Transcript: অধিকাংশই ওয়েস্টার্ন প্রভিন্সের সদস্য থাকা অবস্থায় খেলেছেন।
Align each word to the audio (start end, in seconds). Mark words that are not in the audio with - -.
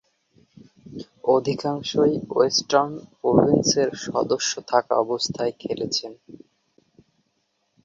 অধিকাংশই 1.27 2.13
ওয়েস্টার্ন 2.29 2.91
প্রভিন্সের 3.19 3.89
সদস্য 4.05 4.51
থাকা 4.67 4.93
অবস্থায় 4.97 5.53
খেলেছেন। 5.59 6.11